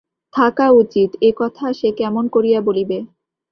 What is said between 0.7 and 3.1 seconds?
উচিত, এ কথা সে কেমন করিয়া বলিবে।